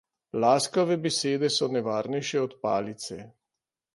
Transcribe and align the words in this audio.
Laskave 0.43 0.97
besede 1.03 1.49
so 1.57 1.67
nevarnejše 1.75 2.41
od 2.47 2.57
palice. 2.61 3.21